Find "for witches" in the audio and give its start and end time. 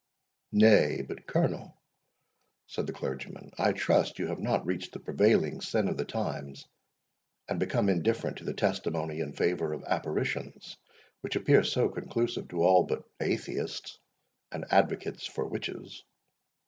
15.27-16.03